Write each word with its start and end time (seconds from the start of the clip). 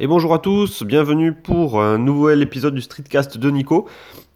Et 0.00 0.06
bonjour 0.06 0.32
à 0.32 0.38
tous, 0.38 0.84
bienvenue 0.84 1.34
pour 1.34 1.82
un 1.82 1.98
nouvel 1.98 2.40
épisode 2.40 2.74
du 2.74 2.80
Streetcast 2.80 3.36
de 3.36 3.50
Nico. 3.50 3.86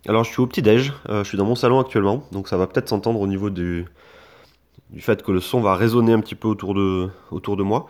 Alors 0.07 0.23
je 0.23 0.31
suis 0.31 0.41
au 0.41 0.47
petit-déj, 0.47 0.93
euh, 1.09 1.25
je 1.25 1.29
suis 1.29 1.39
dans 1.39 1.47
mon 1.47 1.55
salon 1.55 1.81
actuellement, 1.81 2.25
donc 2.31 2.47
ça 2.47 2.59
va 2.59 2.67
peut-être 2.67 2.91
s'entendre 2.91 3.19
au 3.21 3.27
niveau 3.27 3.49
du, 3.49 3.87
du 4.91 5.01
fait 5.01 5.23
que 5.23 5.33
le 5.33 5.41
son 5.41 5.63
va 5.63 5.75
résonner 5.75 6.13
un 6.13 6.21
petit 6.21 6.35
peu 6.35 6.47
autour 6.47 6.75
de, 6.75 7.63
moi. 7.63 7.87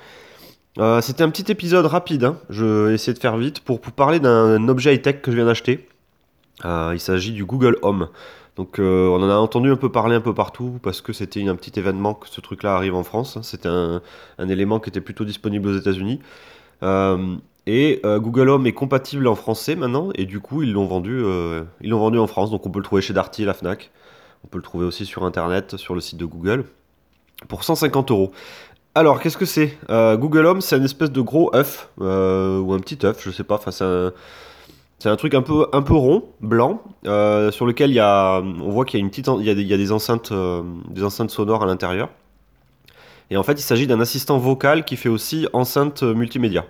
Euh, 0.79 1.01
C'était 1.01 1.25
un 1.25 1.29
petit 1.29 1.51
épisode 1.51 1.87
rapide, 1.87 2.25
hein. 2.25 2.39
je 2.51 2.65
vais 2.65 2.95
essayer 2.95 3.13
de 3.13 3.19
faire 3.19 3.37
vite 3.37 3.59
pour 3.61 3.81
vous 3.83 3.91
parler 3.91 4.21
d'un 4.21 4.69
objet 4.69 4.95
high-tech 4.95 5.21
que 5.21 5.33
je 5.33 5.37
viens 5.37 5.47
d'acheter. 5.47 5.89
Euh, 6.65 6.93
il 6.95 7.01
s'agit 7.01 7.33
du 7.33 7.45
Google 7.45 7.79
Home. 7.83 8.09
Donc 8.55 8.77
on 8.79 9.23
en 9.23 9.29
a 9.29 9.35
entendu 9.35 9.71
un 9.71 9.77
peu 9.77 9.91
parler 9.91 10.15
un 10.15 10.23
peu 10.23 10.33
partout 10.33 10.79
parce 10.83 11.03
que 11.03 11.13
c'était 11.13 11.47
un 11.47 11.57
petit 11.57 11.79
événement 11.79 12.15
que 12.15 12.29
ce 12.29 12.41
truc-là 12.41 12.77
arrive 12.77 12.95
en 12.95 13.03
France. 13.03 13.39
C'était 13.43 13.69
un, 13.69 14.01
élément 14.39 14.79
qui 14.81 14.89
était 14.89 15.03
plutôt 15.03 15.25
disponible 15.25 15.69
aux 15.69 15.77
États-Unis. 15.77 16.21
Et 17.67 18.01
euh, 18.05 18.21
Google 18.21 18.49
Home 18.49 18.67
est 18.67 18.73
compatible 18.73 19.27
en 19.27 19.35
français 19.35 19.75
maintenant, 19.75 20.11
et 20.15 20.25
du 20.25 20.41
coup 20.41 20.63
ils 20.63 20.73
l'ont 20.73 20.87
vendu, 20.87 21.21
euh, 21.21 21.65
vendu 21.83 22.19
en 22.19 22.27
France, 22.29 22.51
donc 22.51 22.65
on 22.65 22.71
peut 22.71 22.79
le 22.79 22.85
trouver 22.85 23.03
chez 23.03 23.13
Darty 23.13 23.45
la 23.45 23.55
Fnac. 23.55 23.91
On 24.45 24.49
peut 24.49 24.59
le 24.59 24.63
trouver 24.63 24.87
aussi 24.87 25.05
sur 25.05 25.25
internet, 25.25 25.77
sur 25.77 25.95
le 25.95 26.01
site 26.01 26.19
de 26.19 26.25
Google, 26.25 26.67
pour 27.49 27.65
150 27.65 28.13
euros. 28.13 28.31
Alors 28.95 29.21
qu'est-ce 29.21 29.37
que 29.37 29.45
c'est? 29.45 29.77
Euh, 29.91 30.17
Google 30.17 30.47
Home, 30.47 30.61
c'est 30.61 30.77
une 30.77 30.85
espèce 30.85 31.11
de 31.11 31.21
gros 31.21 31.55
œuf, 31.55 31.91
ou 31.99 32.03
un 32.05 32.79
petit 32.79 33.05
œuf, 33.05 33.23
je 33.25 33.33
sais 33.33 33.43
pas, 33.43 33.61
c'est 33.71 33.85
un, 33.85 34.13
un 35.05 35.17
truc 35.17 35.35
un 35.35 35.43
peu, 35.43 35.67
un 35.73 35.83
peu 35.83 35.95
rond, 35.95 36.25
blanc, 36.41 36.85
sur 37.03 37.67
lequel 37.67 37.91
y 37.91 37.99
a, 37.99 38.41
on 38.41 38.71
voit 38.71 38.85
qu'il 38.85 39.01
y 39.01 39.03
a 39.03 39.05
une 39.05 39.11
petite, 39.11 39.29
y 39.41 39.51
a 39.51 39.55
des, 39.77 39.93
enceintes, 39.93 40.33
des 40.91 41.03
enceintes 41.03 41.31
sonores 41.31 41.65
à 41.65 41.67
l'intérieur. 41.67 42.11
Et 43.31 43.37
en 43.37 43.43
fait, 43.43 43.55
il 43.55 43.65
s'agit 43.65 43.89
d'un 43.89 44.01
assistant 44.01 44.39
vocal 44.39 44.85
qui 44.85 44.97
fait 44.97 45.09
aussi 45.09 45.49
enceinte 45.53 46.05
multimédia. 46.05 46.65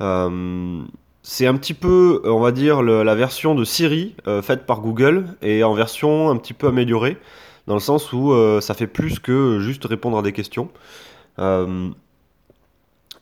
Euh, 0.00 0.82
c'est 1.22 1.46
un 1.46 1.56
petit 1.56 1.74
peu, 1.74 2.22
euh, 2.24 2.30
on 2.30 2.40
va 2.40 2.52
dire, 2.52 2.82
la 2.82 3.14
version 3.14 3.54
de 3.54 3.64
Siri 3.64 4.14
euh, 4.26 4.42
faite 4.42 4.66
par 4.66 4.80
Google 4.80 5.26
et 5.42 5.64
en 5.64 5.74
version 5.74 6.30
un 6.30 6.36
petit 6.36 6.54
peu 6.54 6.68
améliorée, 6.68 7.18
dans 7.66 7.74
le 7.74 7.80
sens 7.80 8.12
où 8.12 8.32
ça 8.60 8.74
fait 8.74 8.86
plus 8.86 9.18
que 9.18 9.58
juste 9.60 9.84
répondre 9.84 10.18
à 10.18 10.22
des 10.22 10.32
questions. 10.32 10.70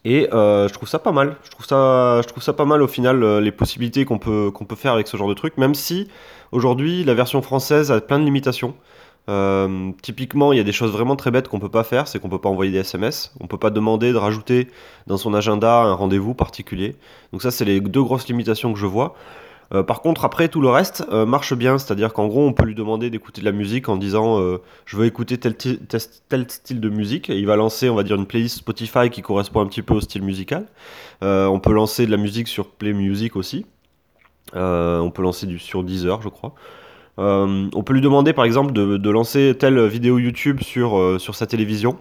Et 0.04 0.28
je 0.30 0.72
trouve 0.72 0.88
ça 0.88 0.98
pas 0.98 1.12
mal. 1.12 1.36
Je 1.44 1.50
trouve 1.50 1.64
ça, 1.66 2.20
je 2.22 2.28
trouve 2.28 2.42
ça 2.42 2.52
pas 2.52 2.66
mal 2.66 2.82
au 2.82 2.88
final, 2.88 3.38
les 3.38 3.52
possibilités 3.52 4.04
qu'on 4.04 4.18
peut, 4.18 4.50
qu'on 4.50 4.66
peut 4.66 4.76
faire 4.76 4.92
avec 4.92 5.08
ce 5.08 5.16
genre 5.16 5.28
de 5.28 5.34
truc, 5.34 5.56
même 5.56 5.74
si 5.74 6.08
aujourd'hui 6.52 7.04
la 7.04 7.14
version 7.14 7.40
française 7.40 7.90
a 7.90 8.00
plein 8.00 8.18
de 8.18 8.24
limitations. 8.24 8.74
Euh, 9.28 9.92
typiquement, 10.02 10.52
il 10.52 10.56
y 10.56 10.60
a 10.60 10.64
des 10.64 10.72
choses 10.72 10.92
vraiment 10.92 11.16
très 11.16 11.30
bêtes 11.30 11.48
qu'on 11.48 11.60
peut 11.60 11.70
pas 11.70 11.84
faire, 11.84 12.08
c'est 12.08 12.18
qu'on 12.18 12.28
peut 12.28 12.40
pas 12.40 12.50
envoyer 12.50 12.70
des 12.70 12.78
SMS, 12.78 13.32
on 13.40 13.46
peut 13.46 13.58
pas 13.58 13.70
demander 13.70 14.12
de 14.12 14.18
rajouter 14.18 14.68
dans 15.06 15.16
son 15.16 15.32
agenda 15.32 15.82
un 15.82 15.94
rendez-vous 15.94 16.34
particulier. 16.34 16.96
Donc 17.32 17.42
ça, 17.42 17.50
c'est 17.50 17.64
les 17.64 17.80
deux 17.80 18.02
grosses 18.02 18.28
limitations 18.28 18.72
que 18.72 18.78
je 18.78 18.86
vois. 18.86 19.14
Euh, 19.72 19.82
par 19.82 20.02
contre, 20.02 20.26
après, 20.26 20.48
tout 20.48 20.60
le 20.60 20.68
reste 20.68 21.06
euh, 21.10 21.24
marche 21.24 21.54
bien, 21.54 21.78
c'est-à-dire 21.78 22.12
qu'en 22.12 22.26
gros, 22.26 22.46
on 22.46 22.52
peut 22.52 22.66
lui 22.66 22.74
demander 22.74 23.08
d'écouter 23.08 23.40
de 23.40 23.46
la 23.46 23.52
musique 23.52 23.88
en 23.88 23.96
disant 23.96 24.38
je 24.84 24.96
veux 24.96 25.06
écouter 25.06 25.38
tel, 25.38 25.54
style 26.48 26.80
de 26.80 26.88
musique, 26.90 27.30
il 27.30 27.46
va 27.46 27.56
lancer, 27.56 27.88
on 27.88 27.94
va 27.94 28.02
dire, 28.02 28.16
une 28.16 28.26
playlist 28.26 28.58
Spotify 28.58 29.08
qui 29.10 29.22
correspond 29.22 29.62
un 29.62 29.66
petit 29.66 29.82
peu 29.82 29.94
au 29.94 30.00
style 30.00 30.22
musical. 30.22 30.66
On 31.22 31.60
peut 31.60 31.72
lancer 31.72 32.04
de 32.04 32.10
la 32.10 32.18
musique 32.18 32.48
sur 32.48 32.68
Play 32.68 32.92
Music 32.92 33.36
aussi. 33.36 33.64
On 34.52 35.10
peut 35.14 35.22
lancer 35.22 35.48
sur 35.58 35.82
Deezer, 35.82 36.20
je 36.20 36.28
crois. 36.28 36.54
Euh, 37.18 37.68
on 37.72 37.82
peut 37.82 37.92
lui 37.92 38.00
demander 38.00 38.32
par 38.32 38.44
exemple 38.44 38.72
de, 38.72 39.10
lancer 39.10 39.54
telle 39.58 39.86
vidéo 39.86 40.18
YouTube 40.18 40.60
sur, 40.62 40.98
euh, 40.98 41.18
sur 41.18 41.34
sa 41.34 41.46
télévision. 41.46 41.98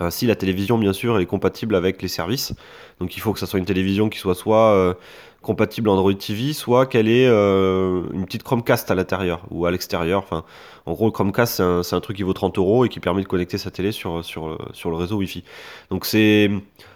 Euh, 0.00 0.10
si 0.10 0.26
la 0.26 0.36
télévision, 0.36 0.78
bien 0.78 0.92
sûr, 0.92 1.16
elle 1.16 1.22
est 1.22 1.26
compatible 1.26 1.74
avec 1.74 2.02
les 2.02 2.08
services. 2.08 2.54
Donc 3.00 3.16
il 3.16 3.20
faut 3.20 3.32
que 3.32 3.38
ça 3.38 3.46
soit 3.46 3.58
une 3.58 3.64
télévision 3.64 4.08
qui 4.08 4.18
soit 4.18 4.34
soit 4.34 4.72
euh, 4.74 4.94
compatible 5.42 5.88
Android 5.88 6.12
TV, 6.14 6.52
soit 6.52 6.86
qu'elle 6.86 7.08
ait 7.08 7.26
euh, 7.26 8.02
une 8.12 8.26
petite 8.26 8.42
Chromecast 8.42 8.90
à 8.90 8.94
l'intérieur 8.94 9.42
ou 9.50 9.66
à 9.66 9.70
l'extérieur. 9.70 10.20
Enfin, 10.20 10.44
en 10.86 10.92
gros, 10.92 11.10
Chromecast, 11.10 11.62
c'est 11.82 11.94
un, 11.96 12.00
truc 12.00 12.16
qui 12.16 12.22
vaut 12.22 12.32
30 12.32 12.58
euros 12.58 12.84
et 12.84 12.88
qui 12.88 13.00
permet 13.00 13.22
de 13.22 13.26
connecter 13.28 13.58
sa 13.58 13.70
télé 13.70 13.92
sur, 13.92 14.18
le- 14.18 14.94
réseau 14.94 15.16
Wi-Fi. 15.16 15.44
Donc 15.90 16.04
c'est... 16.06 16.50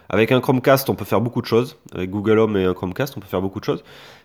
Avec 0.08 0.30
un 0.30 0.42
Chromecast, 0.42 0.90
on 0.90 0.94
peut 0.94 1.06
faire 1.06 1.22
beaucoup 1.22 1.40
de 1.40 1.46
choses. 1.46 1.78
Avec 1.94 2.10
Google 2.10 2.38
Home 2.38 2.56
et 2.58 2.64
un 2.64 2.74
Chromecast, 2.74 3.16
on 3.16 3.20
peut 3.20 3.26
faire 3.26 3.40
beaucoup 3.40 3.60
de 3.60 3.64
choses. 3.64 3.82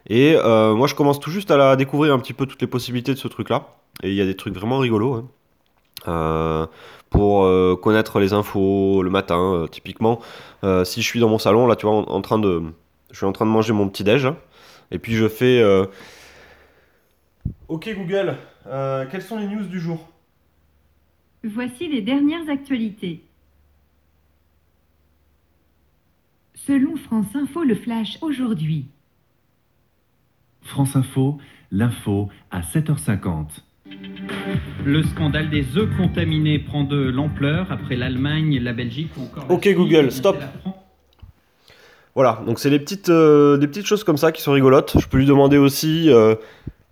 Et 0.09 0.35
moi, 0.35 0.88
je 0.88 0.95
commence 0.95 1.19
tout 1.19 1.31
juste 1.31 1.49
à 1.49 1.55
la 1.55 1.78
découvrir 1.78 2.13
un 2.13 2.19
petit 2.19 2.34
peu 2.34 2.45
toutes 2.45 2.61
les 2.61 2.67
possibilités 2.67 3.13
de 3.13 3.19
ce 3.19 3.29
truc-là. 3.29 3.69
Et 4.03 4.09
il 4.09 4.16
y 4.16 4.22
a 4.22 4.25
des 4.25 4.35
trucs 4.35 4.53
vraiment 4.53 4.79
rigolos. 4.79 5.13
hein. 5.13 5.28
Euh, 6.07 6.66
pour 7.09 7.45
euh, 7.45 7.75
connaître 7.81 8.19
les 8.19 8.34
infos 8.34 9.01
le 9.01 9.09
matin, 9.09 9.53
euh, 9.53 9.68
typiquement, 9.68 10.19
euh, 10.63 10.84
si 10.84 11.01
je 11.01 11.07
suis 11.07 11.19
dans 11.19 11.29
mon 11.29 11.40
salon, 11.40 11.68
là, 11.68 11.75
tu 11.75 11.85
vois, 11.85 11.95
en, 11.95 12.03
en 12.03 12.22
train 12.22 12.38
de, 12.38 12.63
je 13.12 13.18
suis 13.18 13.25
en 13.25 13.31
train 13.31 13.45
de 13.45 13.51
manger 13.51 13.72
mon 13.73 13.88
petit 13.88 14.03
déj, 14.03 14.25
hein, 14.25 14.38
et 14.91 15.00
puis 15.00 15.13
je 15.13 15.28
fais, 15.28 15.62
euh, 15.62 15.85
Ok 17.67 17.90
Google, 17.96 18.38
euh, 18.67 19.06
quelles 19.12 19.22
sont 19.22 19.38
les 19.38 19.47
news 19.47 19.66
du 19.66 19.79
jour? 19.79 20.09
Voici 21.44 21.88
les 21.88 22.01
dernières 22.01 22.50
actualités. 22.50 23.23
Selon 26.56 26.97
France 26.97 27.35
Info, 27.35 27.63
le 27.63 27.75
flash 27.75 28.17
aujourd'hui. 28.22 28.88
France 30.62 30.96
Info, 30.96 31.38
l'info 31.72 32.29
à 32.51 32.62
7h50. 32.62 33.62
Le 34.87 35.03
scandale 35.03 35.49
des 35.49 35.75
œufs 35.75 35.89
contaminés 35.97 36.59
prend 36.59 36.85
de 36.85 36.95
l'ampleur 36.95 37.69
après 37.73 37.97
l'Allemagne, 37.97 38.57
la 38.59 38.71
Belgique 38.71 39.11
ou 39.17 39.23
encore. 39.23 39.45
la 39.49 39.53
Ok, 39.53 39.67
Google, 39.75 40.13
stop. 40.13 40.37
Voilà, 42.15 42.41
donc 42.45 42.57
c'est 42.57 42.69
des 42.69 42.79
petites, 42.79 43.09
euh, 43.09 43.57
des 43.57 43.67
petites 43.67 43.85
choses 43.85 44.05
comme 44.05 44.15
ça 44.15 44.31
qui 44.31 44.41
sont 44.41 44.53
rigolotes. 44.53 44.95
Je 44.97 45.05
peux 45.09 45.17
lui 45.17 45.25
demander 45.25 45.57
aussi, 45.57 46.09
euh, 46.09 46.35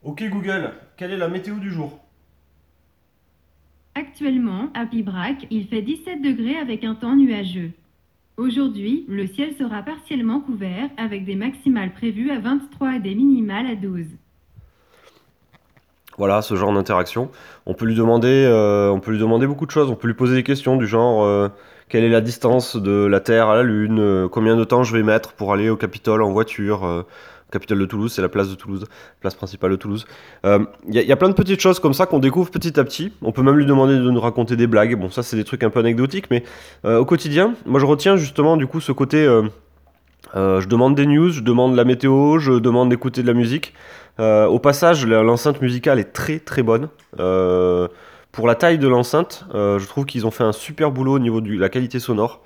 Ok 0.04 0.22
Google, 0.30 0.74
quelle 0.98 1.14
est 1.14 1.18
la 1.18 1.30
météo 1.30 1.56
du 1.56 1.72
jour? 1.72 1.98
Actuellement, 3.96 4.68
à 4.74 4.86
Pibrac, 4.86 5.48
il 5.50 5.66
fait 5.68 5.82
17 5.82 6.22
degrés 6.22 6.58
avec 6.58 6.84
un 6.84 6.96
temps 6.96 7.16
nuageux. 7.16 7.72
Aujourd'hui, 8.36 9.06
le 9.08 9.26
ciel 9.26 9.54
sera 9.54 9.84
partiellement 9.84 10.42
couvert 10.42 10.90
avec 10.98 11.24
des 11.24 11.36
maximales 11.36 11.94
prévues 11.94 12.30
à 12.30 12.40
23 12.40 12.98
et 12.98 13.00
des 13.00 13.16
minimales 13.16 13.68
à 13.68 13.76
12. 13.76 14.06
Voilà, 16.18 16.42
ce 16.42 16.56
genre 16.56 16.74
d'interaction. 16.74 17.30
On 17.66 17.74
peut 17.74 17.86
lui 17.86 17.96
demander, 17.96 18.46
euh, 18.48 18.90
on 18.90 19.00
peut 19.00 19.12
lui 19.12 19.20
demander 19.20 19.48
beaucoup 19.48 19.66
de 19.66 19.72
choses. 19.72 19.90
On 19.92 19.96
peut 19.96 20.08
lui 20.08 20.14
poser 20.14 20.36
des 20.36 20.44
questions 20.44 20.78
du 20.78 20.88
genre 20.88 21.24
euh, 21.24 21.50
quelle 21.90 22.04
est 22.04 22.10
la 22.10 22.22
distance 22.22 22.78
de 22.78 23.06
la 23.06 23.20
Terre 23.20 23.50
à 23.50 23.56
la 23.56 23.64
Lune, 23.64 24.00
euh, 24.00 24.28
combien 24.30 24.56
de 24.56 24.64
temps 24.64 24.84
je 24.84 24.96
vais 24.96 25.04
mettre 25.04 25.34
pour 25.34 25.52
aller 25.52 25.70
au 25.70 25.76
Capitole 25.76 26.22
en 26.22 26.32
voiture. 26.32 27.06
Capitole 27.52 27.80
de 27.80 27.86
Toulouse, 27.86 28.12
c'est 28.14 28.22
la 28.22 28.28
place 28.28 28.50
de 28.50 28.56
Toulouse, 28.56 28.86
place 29.22 29.36
principale 29.36 29.72
de 29.72 29.76
Toulouse. 29.76 30.06
Il 30.44 30.68
y, 30.88 31.00
y 31.00 31.12
a 31.12 31.16
plein 31.16 31.30
de 31.30 31.34
petites 31.34 31.62
choses 31.62 31.80
comme 31.80 31.94
ça 31.94 32.06
qu'on 32.06 32.20
découvre 32.20 32.50
petit 32.50 32.80
à 32.80 32.84
petit. 32.84 33.14
On 33.22 33.32
peut 33.32 33.44
même 33.44 33.56
lui 33.56 33.66
demander 33.66 33.96
de 33.96 34.10
nous 34.10 34.20
raconter 34.20 34.56
des 34.56 34.68
blagues. 34.68 34.96
Bon, 35.00 35.10
ça 35.10 35.22
c'est 35.22 35.38
des 35.38 35.44
trucs 35.44 35.64
un 35.64 35.70
peu 35.70 35.80
anecdotiques, 35.80 36.26
mais 36.32 36.44
au 36.84 37.06
quotidien, 37.06 37.54
moi 37.66 37.80
je 37.80 37.86
retiens 37.86 38.18
justement 38.18 38.58
du 38.58 38.68
coup 38.68 38.82
ce 38.82 38.92
côté. 38.92 39.28
Euh, 40.36 40.62
je 40.62 40.68
demande 40.68 40.96
des 40.96 41.06
news, 41.06 41.30
je 41.30 41.42
demande 41.42 41.76
la 41.76 41.84
météo, 41.84 42.40
je 42.40 42.54
demande 42.54 42.90
d'écouter 42.90 43.22
de 43.22 43.28
la 43.28 43.34
musique. 43.34 43.74
Euh, 44.20 44.46
au 44.46 44.60
passage, 44.60 45.06
l'enceinte 45.06 45.62
musicale 45.62 46.00
est 46.00 46.14
très 46.14 46.40
très 46.40 46.64
bonne. 46.64 46.90
Euh, 47.20 47.88
pour 48.32 48.48
la 48.48 48.56
taille 48.56 48.80
de 48.80 48.88
l'enceinte, 48.88 49.46
je 49.54 49.86
trouve 49.88 50.06
qu'ils 50.06 50.28
ont 50.28 50.32
fait 50.32 50.44
un 50.44 50.52
super 50.52 50.92
boulot 50.92 51.14
au 51.14 51.20
niveau 51.20 51.40
de 51.40 51.58
la 51.58 51.70
qualité 51.70 52.00
sonore. 52.00 52.42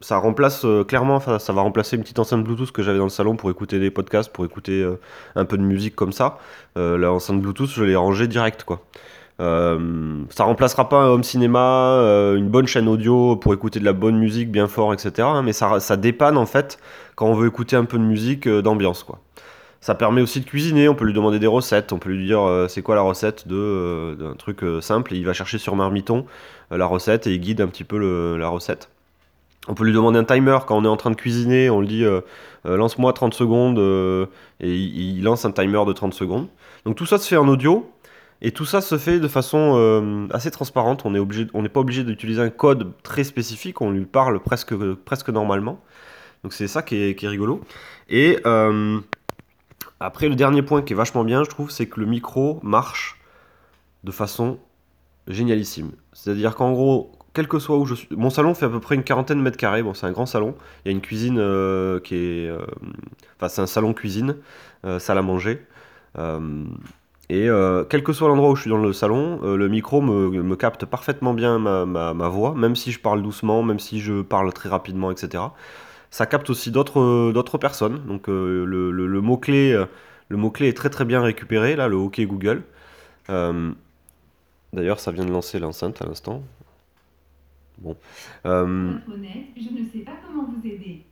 Ça 0.00 0.18
remplace 0.18 0.66
clairement, 0.86 1.18
ça 1.38 1.52
va 1.52 1.62
remplacer 1.62 1.96
une 1.96 2.02
petite 2.02 2.18
enceinte 2.18 2.44
Bluetooth 2.44 2.70
que 2.70 2.82
j'avais 2.82 2.98
dans 2.98 3.04
le 3.04 3.10
salon 3.10 3.34
pour 3.36 3.50
écouter 3.50 3.80
des 3.80 3.90
podcasts, 3.90 4.32
pour 4.32 4.44
écouter 4.44 4.88
un 5.34 5.44
peu 5.44 5.56
de 5.56 5.62
musique 5.62 5.96
comme 5.96 6.12
ça. 6.12 6.38
Euh, 6.76 6.98
la 6.98 7.12
enceinte 7.12 7.40
Bluetooth, 7.40 7.70
je 7.70 7.84
l'ai 7.84 7.96
rangée 7.96 8.26
direct 8.26 8.64
quoi. 8.64 8.80
Euh, 9.40 10.22
ça 10.30 10.44
remplacera 10.44 10.88
pas 10.88 10.98
un 10.98 11.06
home 11.06 11.24
cinéma, 11.24 11.94
euh, 11.98 12.36
une 12.36 12.48
bonne 12.48 12.68
chaîne 12.68 12.86
audio 12.86 13.34
pour 13.34 13.52
écouter 13.52 13.80
de 13.80 13.84
la 13.84 13.92
bonne 13.92 14.16
musique 14.16 14.50
bien 14.50 14.68
fort, 14.68 14.94
etc. 14.94 15.26
hein, 15.28 15.42
mais 15.42 15.52
ça, 15.52 15.80
ça 15.80 15.96
dépanne 15.96 16.36
en 16.36 16.46
fait 16.46 16.78
quand 17.16 17.26
on 17.26 17.34
veut 17.34 17.48
écouter 17.48 17.74
un 17.74 17.84
peu 17.84 17.98
de 17.98 18.04
musique 18.04 18.46
euh, 18.46 18.62
d'ambiance 18.62 19.02
quoi. 19.02 19.18
Ça 19.80 19.94
permet 19.94 20.22
aussi 20.22 20.40
de 20.40 20.46
cuisiner, 20.46 20.88
on 20.88 20.94
peut 20.94 21.04
lui 21.04 21.12
demander 21.12 21.38
des 21.38 21.46
recettes, 21.46 21.92
on 21.92 21.98
peut 21.98 22.10
lui 22.10 22.24
dire 22.24 22.40
euh, 22.40 22.68
c'est 22.68 22.80
quoi 22.80 22.94
la 22.94 23.02
recette 23.02 23.48
de, 23.48 24.16
d'un 24.18 24.34
truc 24.34 24.62
simple, 24.80 25.12
et 25.12 25.18
il 25.18 25.26
va 25.26 25.34
chercher 25.34 25.58
sur 25.58 25.76
Marmiton 25.76 26.24
la 26.70 26.86
recette 26.86 27.26
et 27.26 27.34
il 27.34 27.40
guide 27.40 27.60
un 27.60 27.66
petit 27.66 27.84
peu 27.84 28.36
la 28.38 28.48
recette. 28.48 28.88
On 29.68 29.74
peut 29.74 29.84
lui 29.84 29.92
demander 29.92 30.18
un 30.18 30.24
timer 30.24 30.58
quand 30.66 30.78
on 30.78 30.84
est 30.84 30.88
en 30.88 30.96
train 30.96 31.10
de 31.10 31.16
cuisiner, 31.16 31.68
on 31.68 31.80
lui 31.80 31.88
dit 31.88 32.04
lance-moi 32.64 33.12
30 33.12 33.34
secondes 33.34 33.78
et 34.60 34.74
il 34.74 35.22
lance 35.22 35.44
un 35.44 35.52
timer 35.52 35.84
de 35.86 35.92
30 35.92 36.14
secondes. 36.14 36.48
Donc 36.86 36.96
tout 36.96 37.04
ça 37.04 37.18
se 37.18 37.28
fait 37.28 37.36
en 37.36 37.46
audio 37.48 37.93
et 38.44 38.52
tout 38.52 38.66
ça 38.66 38.82
se 38.82 38.98
fait 38.98 39.20
de 39.20 39.26
façon 39.26 39.72
euh, 39.78 40.28
assez 40.30 40.50
transparente. 40.50 41.06
On 41.06 41.10
n'est 41.10 41.68
pas 41.70 41.80
obligé 41.80 42.04
d'utiliser 42.04 42.42
un 42.42 42.50
code 42.50 42.92
très 43.02 43.24
spécifique, 43.24 43.80
on 43.80 43.90
lui 43.90 44.04
parle 44.04 44.38
presque, 44.38 44.74
normalement. 45.30 45.80
Donc 46.42 46.52
c'est 46.52 46.68
ça 46.68 46.82
qui 46.82 46.96
est, 46.96 47.26
rigolo. 47.26 47.62
Et 48.10 48.38
euh, 48.44 49.00
après, 49.98 50.28
le 50.28 50.34
dernier 50.34 50.60
point 50.60 50.82
qui 50.82 50.92
est 50.92 50.96
vachement 50.96 51.24
bien, 51.24 51.42
je 51.42 51.48
trouve, 51.48 51.70
c'est 51.70 51.86
que 51.86 51.98
le 51.98 52.04
micro 52.04 52.60
marche 52.62 53.18
de 54.04 54.10
façon 54.10 54.58
génialissime. 55.26 55.92
C'est-à-dire 56.12 56.54
qu'en 56.54 56.72
gros, 56.72 57.12
quel 57.32 57.48
que 57.48 57.58
soit 57.58 57.78
où 57.78 57.86
je 57.86 57.94
suis. 57.94 58.08
Mon 58.10 58.28
salon 58.28 58.52
fait 58.52 58.66
à 58.66 58.68
peu 58.68 58.78
près 58.78 58.94
une 58.94 59.04
quarantaine 59.04 59.38
de 59.38 59.42
mètres 59.42 59.56
carrés. 59.56 59.82
Bon, 59.82 59.94
c'est 59.94 60.04
un 60.04 60.12
grand 60.12 60.26
salon. 60.26 60.54
Il 60.84 60.88
y 60.88 60.90
a 60.90 60.92
une 60.92 61.00
cuisine 61.00 61.38
euh, 61.38 61.98
qui 61.98 62.14
est. 62.14 62.50
Enfin, 63.38 63.48
c'est 63.48 63.62
un 63.62 63.66
salon 63.66 63.94
cuisine, 63.94 64.36
salle 64.98 65.16
à 65.16 65.22
manger. 65.22 65.66
Euh, 67.34 67.44
et 67.46 67.48
euh, 67.48 67.84
quel 67.84 68.02
que 68.02 68.12
soit 68.12 68.28
l'endroit 68.28 68.50
où 68.50 68.56
je 68.56 68.62
suis 68.62 68.70
dans 68.70 68.78
le 68.78 68.92
salon, 68.92 69.40
euh, 69.42 69.56
le 69.56 69.68
micro 69.68 70.00
me, 70.00 70.30
me 70.42 70.56
capte 70.56 70.86
parfaitement 70.86 71.34
bien 71.34 71.58
ma, 71.58 71.86
ma- 71.86 72.14
ma 72.14 72.28
voix, 72.28 72.54
même 72.54 72.76
si 72.76 72.92
je 72.92 73.00
parle 73.00 73.22
doucement, 73.22 73.62
même 73.62 73.78
si 73.80 74.00
je 74.00 74.22
parle 74.22 74.52
très 74.52 74.68
rapidement, 74.68 75.10
etc. 75.10 75.54
Ça 76.10 76.26
capte 76.26 76.50
aussi 76.50 76.70
d'autres 76.70 77.32
d'autres 77.32 77.58
personnes. 77.58 78.00
Donc 78.06 78.28
euh, 78.28 78.64
le, 78.66 78.90
le- 78.90 79.06
le 79.06 79.20
mot-clé 79.20 79.72
euh, 79.72 79.86
est 80.68 80.76
très 80.76 80.90
très 80.90 81.04
bien 81.04 81.20
récupéré, 81.22 81.76
là, 81.76 81.88
le 81.88 81.96
OK 81.96 82.20
Google. 82.22 82.62
Euh, 83.30 83.72
D'ailleurs, 84.74 85.00
ça 85.00 85.10
vient 85.12 85.24
de 85.24 85.30
lancer 85.32 85.58
l'enceinte 85.58 86.02
à 86.02 86.06
l'instant. 86.06 86.42
Bon. 87.78 87.96
Euh, 88.46 88.94
honnête, 89.12 89.46
je 89.56 89.70
ne 89.70 89.84
sais 89.90 90.00
pas 90.04 90.12
comment 90.26 90.44
vous 90.44 90.66
aider. 90.66 91.04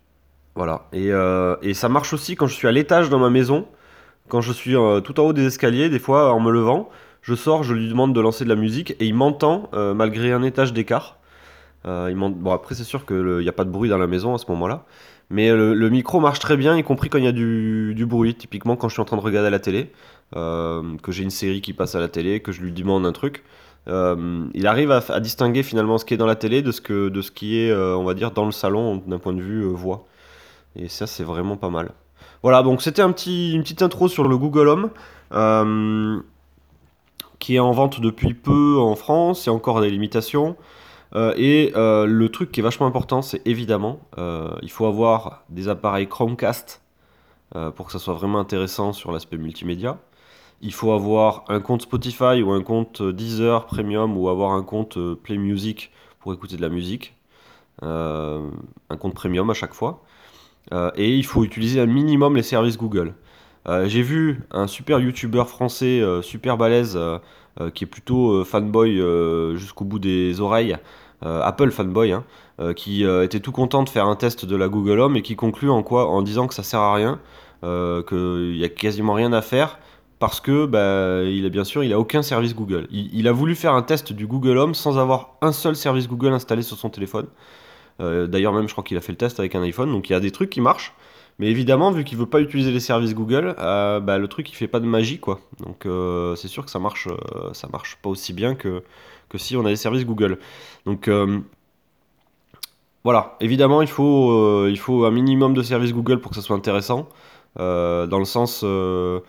voilà. 0.54 0.86
Et, 0.92 1.12
euh, 1.12 1.56
et 1.62 1.74
ça 1.74 1.88
marche 1.88 2.12
aussi 2.12 2.36
quand 2.36 2.46
je 2.46 2.54
suis 2.54 2.68
à 2.68 2.72
l'étage 2.72 3.08
dans 3.10 3.18
ma 3.18 3.30
maison. 3.30 3.66
Quand 4.32 4.40
je 4.40 4.50
suis 4.50 4.74
euh, 4.74 5.00
tout 5.00 5.20
en 5.20 5.24
haut 5.24 5.34
des 5.34 5.44
escaliers, 5.44 5.90
des 5.90 5.98
fois 5.98 6.32
en 6.32 6.40
me 6.40 6.50
levant, 6.50 6.88
je 7.20 7.34
sors, 7.34 7.64
je 7.64 7.74
lui 7.74 7.86
demande 7.86 8.14
de 8.14 8.20
lancer 8.22 8.44
de 8.44 8.48
la 8.48 8.54
musique 8.54 8.92
et 8.92 9.04
il 9.04 9.12
m'entend 9.12 9.68
euh, 9.74 9.92
malgré 9.92 10.32
un 10.32 10.42
étage 10.42 10.72
d'écart. 10.72 11.18
Euh, 11.84 12.14
bon, 12.14 12.50
après, 12.50 12.74
c'est 12.74 12.84
sûr 12.84 13.04
qu'il 13.04 13.40
n'y 13.40 13.48
a 13.50 13.52
pas 13.52 13.66
de 13.66 13.70
bruit 13.70 13.90
dans 13.90 13.98
la 13.98 14.06
maison 14.06 14.34
à 14.34 14.38
ce 14.38 14.46
moment-là. 14.48 14.86
Mais 15.28 15.50
le, 15.50 15.90
micro 15.90 16.18
marche 16.18 16.38
très 16.38 16.56
bien, 16.56 16.78
y 16.78 16.82
compris 16.82 17.10
quand 17.10 17.18
il 17.18 17.24
y 17.24 17.28
a 17.28 17.32
du, 17.32 18.06
bruit. 18.08 18.34
Typiquement, 18.34 18.74
quand 18.74 18.88
je 18.88 18.94
suis 18.94 19.02
en 19.02 19.04
train 19.04 19.18
de 19.18 19.22
regarder 19.22 19.50
la 19.50 19.58
télé, 19.58 19.92
que 20.32 21.10
j'ai 21.10 21.22
une 21.22 21.30
série 21.30 21.60
qui 21.60 21.74
passe 21.74 21.94
à 21.94 22.00
la 22.00 22.08
télé, 22.08 22.40
que 22.40 22.52
je 22.52 22.62
lui 22.62 22.72
demande 22.72 23.04
un 23.04 23.12
truc. 23.12 23.44
il 23.86 24.66
arrive 24.66 24.92
à, 24.92 25.20
distinguer 25.20 25.62
finalement 25.62 25.98
ce 25.98 26.06
qui 26.06 26.14
est 26.14 26.18
dans 26.18 26.24
la 26.24 26.36
télé 26.36 26.62
de 26.62 26.72
ce, 26.72 27.10
de 27.10 27.20
ce 27.20 27.30
qui 27.30 27.58
est, 27.58 27.74
on 27.74 28.04
va 28.04 28.14
dire, 28.14 28.30
dans 28.30 28.46
le 28.46 28.52
salon 28.52 29.02
d'un 29.06 29.18
point 29.18 29.34
de 29.34 29.42
vue 29.42 29.64
voix. 29.64 30.06
Et 30.74 30.88
ça, 30.88 31.06
c'est 31.06 31.24
vraiment 31.24 31.58
pas 31.58 31.68
mal. 31.68 31.90
Voilà, 32.42 32.62
donc 32.62 32.82
c'était 32.82 33.02
un 33.02 33.12
petit, 33.12 33.52
une 33.52 33.62
petite 33.62 33.82
intro 33.82 34.08
sur 34.08 34.26
le 34.26 34.36
Google 34.36 34.68
Home, 34.68 34.90
euh, 35.32 36.20
qui 37.38 37.54
est 37.54 37.60
en 37.60 37.70
vente 37.70 38.00
depuis 38.00 38.34
peu 38.34 38.78
en 38.78 38.96
France, 38.96 39.46
il 39.46 39.48
y 39.48 39.50
a 39.50 39.52
encore 39.52 39.80
des 39.80 39.90
limitations. 39.90 40.56
Euh, 41.14 41.34
et 41.36 41.72
euh, 41.76 42.06
le 42.06 42.28
truc 42.30 42.50
qui 42.50 42.60
est 42.60 42.62
vachement 42.62 42.86
important, 42.86 43.22
c'est 43.22 43.46
évidemment, 43.46 44.00
il 44.16 44.70
faut 44.70 44.86
avoir 44.86 45.44
des 45.50 45.68
appareils 45.68 46.08
Chromecast 46.08 46.82
pour 47.76 47.86
que 47.86 47.92
ça 47.92 47.98
soit 47.98 48.14
vraiment 48.14 48.38
intéressant 48.38 48.92
sur 48.92 49.12
l'aspect 49.12 49.36
multimédia. 49.36 49.98
Il 50.62 50.72
faut 50.72 50.92
avoir 50.92 51.44
un 51.48 51.60
compte 51.60 51.82
Spotify 51.82 52.40
ou 52.42 52.50
un 52.52 52.62
compte 52.62 53.02
Deezer 53.02 53.66
Premium 53.66 54.16
ou 54.16 54.28
avoir 54.28 54.52
un 54.52 54.62
compte 54.62 54.98
Play 55.16 55.36
Music 55.36 55.90
pour 56.20 56.32
écouter 56.32 56.56
de 56.56 56.62
la 56.62 56.70
musique. 56.70 57.14
Un 57.82 58.96
compte 58.98 59.14
Premium 59.14 59.50
à 59.50 59.54
chaque 59.54 59.74
fois. 59.74 60.02
Euh, 60.70 60.90
et 60.96 61.16
il 61.16 61.24
faut 61.24 61.44
utiliser 61.44 61.80
un 61.80 61.86
minimum 61.86 62.36
les 62.36 62.42
services 62.42 62.78
Google. 62.78 63.14
Euh, 63.68 63.86
J'ai 63.88 64.02
vu 64.02 64.42
un 64.50 64.66
super 64.66 65.00
YouTuber 65.00 65.44
français 65.46 66.00
euh, 66.00 66.22
super 66.22 66.56
balèze 66.56 66.98
qui 67.74 67.84
est 67.84 67.86
plutôt 67.86 68.42
fanboy 68.44 68.96
jusqu'au 69.58 69.84
bout 69.84 69.98
des 69.98 70.40
oreilles, 70.40 70.78
Apple 71.20 71.70
fanboy, 71.70 72.12
hein, 72.12 72.24
qui 72.74 73.04
était 73.04 73.40
tout 73.40 73.52
content 73.52 73.82
de 73.82 73.90
faire 73.90 74.06
un 74.06 74.16
test 74.16 74.46
de 74.46 74.56
la 74.56 74.68
Google 74.68 75.00
Home 75.00 75.16
et 75.16 75.22
qui 75.22 75.36
conclut 75.36 75.68
en 75.68 75.82
quoi 75.82 76.08
en 76.08 76.22
disant 76.22 76.46
que 76.46 76.54
ça 76.54 76.62
sert 76.62 76.80
à 76.80 76.94
rien, 76.94 77.20
qu'il 77.60 78.56
y 78.56 78.64
a 78.64 78.70
quasiment 78.70 79.12
rien 79.12 79.34
à 79.34 79.42
faire 79.42 79.78
parce 80.18 80.40
que 80.40 80.64
bah, 80.64 81.50
bien 81.50 81.64
sûr 81.64 81.84
il 81.84 81.92
a 81.92 81.98
aucun 81.98 82.22
service 82.22 82.54
Google. 82.54 82.88
Il 82.90 83.28
a 83.28 83.32
voulu 83.32 83.54
faire 83.54 83.74
un 83.74 83.82
test 83.82 84.14
du 84.14 84.26
Google 84.26 84.56
Home 84.56 84.74
sans 84.74 84.96
avoir 84.96 85.36
un 85.42 85.52
seul 85.52 85.76
service 85.76 86.08
Google 86.08 86.32
installé 86.32 86.62
sur 86.62 86.78
son 86.78 86.88
téléphone. 86.88 87.26
Euh, 88.00 88.26
D'ailleurs 88.26 88.52
même 88.52 88.68
je 88.68 88.72
crois 88.72 88.84
qu'il 88.84 88.96
a 88.96 89.00
fait 89.00 89.12
le 89.12 89.18
test 89.18 89.38
avec 89.40 89.54
un 89.54 89.62
iPhone, 89.62 89.90
donc 89.90 90.10
il 90.10 90.12
y 90.12 90.16
a 90.16 90.20
des 90.20 90.30
trucs 90.30 90.50
qui 90.50 90.60
marchent. 90.60 90.94
Mais 91.38 91.48
évidemment, 91.48 91.90
vu 91.90 92.04
qu'il 92.04 92.18
veut 92.18 92.26
pas 92.26 92.40
utiliser 92.40 92.70
les 92.72 92.80
services 92.80 93.14
Google, 93.14 93.54
euh, 93.58 94.00
bah, 94.00 94.18
le 94.18 94.28
truc 94.28 94.50
il 94.50 94.54
fait 94.54 94.68
pas 94.68 94.80
de 94.80 94.86
magie 94.86 95.18
quoi. 95.18 95.40
Donc 95.60 95.86
euh, 95.86 96.34
c'est 96.36 96.48
sûr 96.48 96.64
que 96.64 96.70
ça 96.70 96.78
marche, 96.78 97.08
ça 97.52 97.68
marche 97.72 97.96
pas 98.02 98.10
aussi 98.10 98.32
bien 98.32 98.54
que, 98.54 98.82
si 99.36 99.56
on 99.56 99.64
a 99.64 99.68
des 99.68 99.76
services 99.76 100.04
Google. 100.04 100.38
Donc 100.86 101.10
voilà, 103.04 103.36
évidemment 103.40 103.82
il 103.82 103.88
faut, 103.88 104.68
il 104.68 104.78
faut 104.78 105.04
un 105.04 105.10
minimum 105.10 105.54
de 105.54 105.62
services 105.62 105.92
Google 105.92 106.20
pour 106.20 106.30
que 106.30 106.36
ça 106.36 106.42
soit 106.42 106.56
intéressant. 106.56 107.08
Dans 107.56 108.18
le 108.18 108.24
sens, 108.24 108.60
je 108.62 109.20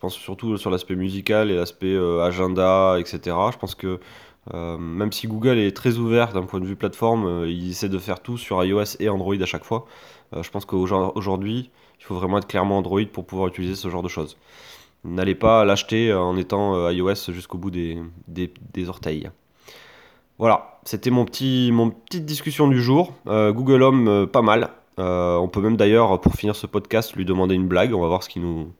pense 0.00 0.14
surtout 0.14 0.56
sur 0.56 0.70
l'aspect 0.70 0.96
musical 0.96 1.50
et 1.50 1.56
l'aspect 1.56 1.96
agenda, 2.22 2.96
etc. 2.98 3.36
Je 3.52 3.58
pense 3.58 3.74
que 3.74 4.00
euh, 4.54 4.78
même 4.78 5.12
si 5.12 5.26
Google 5.28 5.58
est 5.58 5.76
très 5.76 5.98
ouvert 5.98 6.32
d'un 6.32 6.42
point 6.44 6.60
de 6.60 6.64
vue 6.64 6.76
plateforme, 6.76 7.26
euh, 7.26 7.48
il 7.50 7.70
essaie 7.70 7.88
de 7.88 7.98
faire 7.98 8.20
tout 8.20 8.38
sur 8.38 8.62
iOS 8.64 8.96
et 8.98 9.08
Android 9.08 9.34
à 9.40 9.46
chaque 9.46 9.64
fois. 9.64 9.86
Euh, 10.34 10.42
je 10.42 10.50
pense 10.50 10.64
qu'aujourd'hui, 10.64 11.70
il 11.98 12.04
faut 12.04 12.14
vraiment 12.14 12.38
être 12.38 12.46
clairement 12.48 12.78
Android 12.78 13.04
pour 13.12 13.26
pouvoir 13.26 13.48
utiliser 13.48 13.74
ce 13.74 13.88
genre 13.90 14.02
de 14.02 14.08
choses. 14.08 14.36
N'allez 15.04 15.34
pas 15.34 15.64
l'acheter 15.64 16.12
en 16.12 16.36
étant 16.36 16.90
iOS 16.90 17.32
jusqu'au 17.32 17.58
bout 17.58 17.70
des, 17.70 17.98
des- 18.28 18.88
orteils. 18.88 19.30
Voilà, 20.38 20.78
c'était 20.84 21.10
mon 21.10 21.24
petit, 21.24 21.70
mon 21.72 21.90
petite 21.90 22.26
discussion 22.26 22.68
du 22.68 22.82
jour. 22.82 23.14
Google 23.26 23.82
Home, 23.82 24.26
pas 24.26 24.42
mal. 24.42 24.68
On 24.98 25.48
peut 25.50 25.62
même 25.62 25.78
d'ailleurs, 25.78 26.20
pour 26.20 26.34
finir 26.34 26.54
ce 26.54 26.66
podcast, 26.66 27.14
lui 27.16 27.24
demander 27.24 27.54
une 27.54 27.66
blague. 27.66 27.94
On 27.94 28.00
va 28.02 28.08
voir 28.08 28.22
ce 28.22 28.28
qu'il 28.28 28.42
nous, 28.42 28.72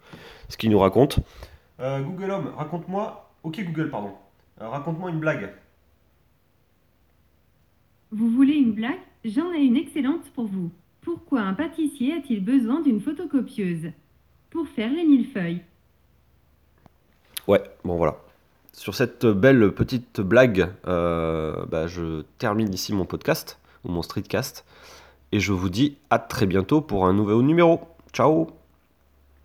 nous 0.64 0.78
raconte. 0.78 1.20
Google 1.78 2.30
Home, 2.32 2.50
raconte-moi. 2.54 3.30
Ok 3.42 3.62
Google, 3.64 3.88
pardon. 3.88 4.10
Euh, 4.60 4.68
raconte-moi 4.68 5.10
une 5.10 5.20
blague. 5.20 5.52
Vous 8.10 8.28
voulez 8.28 8.54
une 8.54 8.72
blague? 8.72 8.98
J'en 9.24 9.52
ai 9.52 9.60
une 9.60 9.76
excellente 9.76 10.28
pour 10.34 10.46
vous. 10.46 10.70
Pourquoi 11.00 11.40
un 11.40 11.54
pâtissier 11.54 12.14
a-t-il 12.14 12.44
besoin 12.44 12.80
d'une 12.80 13.00
photocopieuse? 13.00 13.92
Pour 14.50 14.68
faire 14.68 14.92
les 14.92 15.04
millefeuilles. 15.04 15.62
Ouais, 17.46 17.62
bon 17.84 17.96
voilà. 17.96 18.16
Sur 18.72 18.94
cette 18.94 19.26
belle 19.26 19.72
petite 19.72 20.20
blague, 20.20 20.72
euh, 20.86 21.64
bah, 21.66 21.86
je 21.86 22.22
termine 22.38 22.72
ici 22.72 22.94
mon 22.94 23.04
podcast, 23.04 23.58
ou 23.84 23.90
mon 23.90 24.02
streetcast, 24.02 24.64
et 25.32 25.40
je 25.40 25.52
vous 25.52 25.68
dis 25.68 25.96
à 26.10 26.18
très 26.18 26.46
bientôt 26.46 26.80
pour 26.80 27.06
un 27.06 27.12
nouveau 27.12 27.42
numéro. 27.42 27.80
Ciao 28.12 28.59